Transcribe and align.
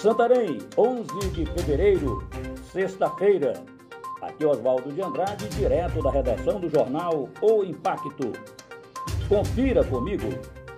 Santarém, 0.00 0.58
11 0.76 1.28
de 1.30 1.44
fevereiro, 1.44 2.22
sexta-feira. 2.70 3.64
Aqui 4.22 4.44
é 4.44 4.46
Oswaldo 4.46 4.92
de 4.92 5.02
Andrade, 5.02 5.48
direto 5.48 6.00
da 6.00 6.12
redação 6.12 6.60
do 6.60 6.68
jornal 6.68 7.28
O 7.42 7.64
Impacto. 7.64 8.32
Confira 9.28 9.82
comigo 9.82 10.28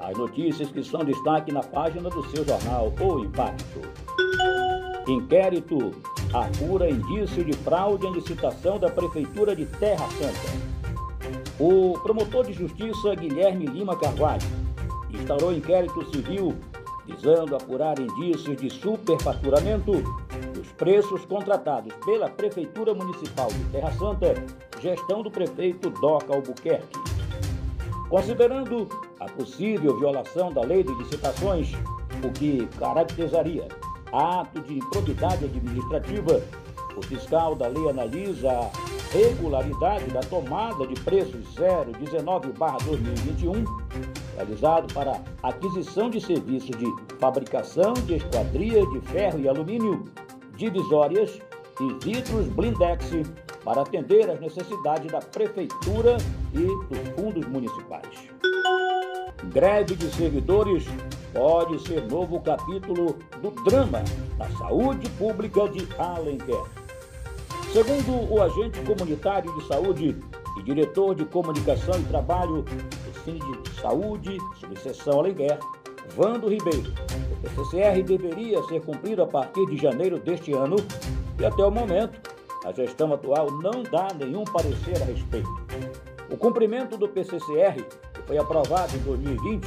as 0.01 0.17
notícias 0.17 0.71
que 0.71 0.83
são 0.83 1.05
destaque 1.05 1.53
na 1.53 1.63
página 1.63 2.09
do 2.09 2.25
seu 2.31 2.47
jornal 2.47 2.95
O 2.99 3.19
Impacto. 3.19 3.81
Inquérito 5.07 5.93
apura 6.33 6.89
indício 6.89 7.45
de 7.45 7.53
fraude 7.59 8.07
em 8.07 8.15
licitação 8.15 8.79
da 8.79 8.89
Prefeitura 8.89 9.55
de 9.55 9.67
Terra 9.67 10.09
Santa. 10.13 11.61
O 11.63 11.93
promotor 11.99 12.47
de 12.47 12.55
justiça 12.55 13.15
Guilherme 13.15 13.67
Lima 13.67 13.95
Carvalho 13.99 14.49
instaurou 15.13 15.53
inquérito 15.53 16.07
civil 16.07 16.57
visando 17.07 17.57
apurar 17.57 17.99
indícios 17.99 18.57
de 18.57 18.71
superfaturamento 18.71 19.93
dos 20.55 20.69
preços 20.73 21.25
contratados 21.25 21.93
pela 22.05 22.29
Prefeitura 22.29 22.95
Municipal 22.95 23.49
de 23.49 23.65
Terra 23.65 23.93
Santa, 23.93 24.35
gestão 24.81 25.23
do 25.23 25.31
prefeito 25.31 25.91
Doca 25.91 26.35
Albuquerque. 26.35 26.99
Considerando 28.09 28.89
a 29.21 29.27
possível 29.27 29.97
violação 29.99 30.53
da 30.53 30.63
lei 30.63 30.83
de 30.83 30.93
licitações, 30.95 31.73
o 32.25 32.31
que 32.33 32.67
caracterizaria 32.79 33.69
ato 34.13 34.61
de 34.63 34.79
improbidade 34.79 35.45
administrativa, 35.45 36.43
o 36.97 37.03
fiscal 37.03 37.55
da 37.55 37.69
lei 37.69 37.89
analisa 37.89 38.51
a 38.51 38.69
regularidade 39.13 40.07
da 40.07 40.21
tomada 40.21 40.85
de 40.87 40.95
preços 41.01 41.45
019-2021, 41.55 43.65
realizado 44.37 44.93
para 44.93 45.21
aquisição 45.43 46.11
de 46.11 46.21
serviços 46.21 46.71
de 46.71 46.87
fabricação 47.19 47.95
de 47.95 48.15
esquadrias 48.15 48.89
de 48.91 49.01
ferro 49.01 49.39
e 49.39 49.49
alumínio, 49.49 50.05
divisórias 50.57 51.41
e 51.81 52.05
vidros 52.05 52.47
blindex 52.49 53.11
para 53.65 53.83
atender 53.83 54.31
às 54.31 54.41
necessidades 54.41 55.11
da 55.11 55.19
Prefeitura 55.19 56.17
e 56.53 56.59
dos 56.59 57.09
fundos 57.17 57.47
municipais. 57.47 58.31
Greve 59.45 59.97
de 59.97 60.07
servidores 60.15 60.85
pode 61.33 61.79
ser 61.87 62.07
novo 62.11 62.41
capítulo 62.41 63.17
do 63.41 63.51
drama 63.65 64.03
da 64.37 64.49
saúde 64.51 65.09
pública 65.11 65.69
de 65.69 65.87
Alenquer. 65.99 66.63
Segundo 67.73 68.33
o 68.33 68.43
agente 68.43 68.81
comunitário 68.81 69.55
de 69.57 69.67
saúde 69.67 70.17
e 70.59 70.63
diretor 70.63 71.15
de 71.15 71.25
comunicação 71.25 71.99
e 71.99 72.03
trabalho 72.05 72.65
de 73.25 73.81
Saúde, 73.81 74.39
subseção 74.59 75.21
Alenquer, 75.21 75.59
Vando 76.17 76.49
Ribeiro, 76.49 76.93
o 77.33 77.37
PCCR 77.43 78.03
deveria 78.03 78.63
ser 78.65 78.81
cumprido 78.81 79.23
a 79.23 79.27
partir 79.27 79.65
de 79.67 79.77
janeiro 79.77 80.19
deste 80.19 80.53
ano 80.53 80.77
e 81.39 81.45
até 81.45 81.65
o 81.65 81.71
momento 81.71 82.21
a 82.65 82.73
gestão 82.73 83.13
atual 83.13 83.51
não 83.51 83.83
dá 83.83 84.09
nenhum 84.19 84.45
parecer 84.45 85.01
a 85.01 85.05
respeito. 85.05 85.49
O 86.31 86.37
cumprimento 86.37 86.97
do 86.97 87.09
PCCR, 87.09 87.83
que 88.15 88.23
foi 88.27 88.39
aprovado 88.39 88.97
em 88.97 89.01
2020, 89.01 89.67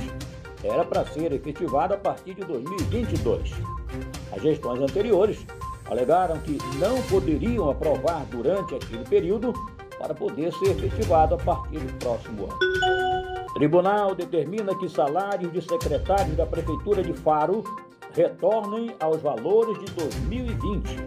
era 0.63 0.85
para 0.85 1.05
ser 1.05 1.33
efetivado 1.33 1.93
a 1.93 1.97
partir 1.97 2.35
de 2.35 2.43
2022. 2.45 3.51
As 4.35 4.41
gestões 4.41 4.81
anteriores 4.81 5.45
alegaram 5.89 6.39
que 6.39 6.57
não 6.77 7.01
poderiam 7.03 7.69
aprovar 7.69 8.25
durante 8.29 8.75
aquele 8.75 9.03
período 9.03 9.53
para 9.97 10.13
poder 10.13 10.53
ser 10.53 10.71
efetivado 10.71 11.35
a 11.35 11.37
partir 11.37 11.79
do 11.79 11.93
próximo 11.99 12.45
ano. 12.45 13.12
Tribunal 13.63 14.13
determina 14.13 14.75
que 14.75 14.89
salários 14.89 15.53
de 15.53 15.61
secretários 15.61 16.35
da 16.35 16.45
Prefeitura 16.45 17.01
de 17.01 17.13
Faro 17.13 17.63
retornem 18.13 18.93
aos 18.99 19.21
valores 19.21 19.79
de 19.79 19.85
2020. 19.93 20.97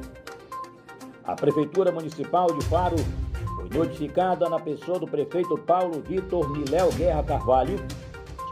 A 1.23 1.35
Prefeitura 1.35 1.93
Municipal 1.93 2.47
de 2.47 2.65
Faro 2.65 2.97
foi 3.57 3.79
notificada 3.79 4.49
na 4.49 4.59
pessoa 4.59 4.99
do 4.99 5.07
prefeito 5.07 5.59
Paulo 5.67 6.01
Vitor 6.01 6.49
Miléo 6.49 6.91
Guerra 6.93 7.23
Carvalho 7.25 7.77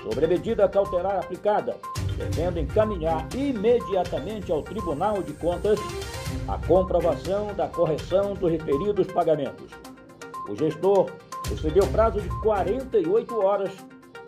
sobre 0.03 0.27
a 0.27 0.29
medida 0.29 0.69
cautelar 0.69 1.21
aplicada, 1.21 1.75
devendo 2.19 2.61
encaminhar 2.61 3.27
imediatamente 3.35 4.53
ao 4.53 4.61
Tribunal 4.63 5.23
de 5.23 5.33
Contas 5.33 5.81
a 6.47 6.59
comprovação 6.67 7.55
da 7.55 7.69
correção 7.69 8.35
dos 8.35 8.53
referidos 8.53 9.07
pagamentos. 9.07 9.71
O 10.47 10.55
gestor 10.55 11.11
recebeu 11.49 11.87
prazo 11.87 12.21
de 12.21 12.29
48 12.43 13.43
horas 13.43 13.73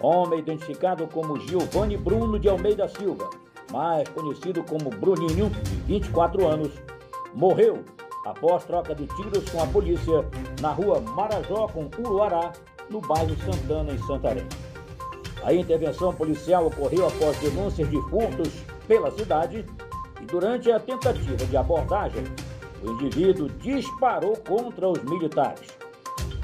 homem 0.00 0.38
identificado 0.38 1.06
como 1.09 1.38
Giovanni 1.41 1.97
Bruno 1.97 2.38
de 2.38 2.48
Almeida 2.48 2.88
Silva, 2.88 3.28
mais 3.72 4.09
conhecido 4.10 4.62
como 4.62 4.91
Bruninho, 4.91 5.50
de 5.50 5.75
24 5.87 6.47
anos, 6.47 6.71
morreu 7.34 7.83
após 8.26 8.64
troca 8.64 8.94
de 8.94 9.06
tiros 9.06 9.48
com 9.50 9.62
a 9.62 9.66
polícia 9.66 10.25
na 10.60 10.72
rua 10.72 11.00
Marajó 11.00 11.69
com 11.69 11.88
Uruará, 11.98 12.53
no 12.91 13.00
bairro 13.00 13.37
Santana, 13.37 13.92
em 13.92 13.98
Santarém. 13.98 14.47
A 15.44 15.53
intervenção 15.53 16.12
policial 16.12 16.66
ocorreu 16.66 17.06
após 17.06 17.38
denúncias 17.38 17.88
de 17.88 18.00
furtos 18.09 18.53
pela 18.88 19.10
cidade 19.12 19.65
e 20.20 20.25
durante 20.26 20.70
a 20.72 20.81
tentativa 20.81 21.36
de 21.36 21.56
abordagem, 21.56 22.25
o 22.82 22.91
indivíduo 22.91 23.48
disparou 23.60 24.36
contra 24.38 24.88
os 24.88 25.03
militares. 25.04 25.69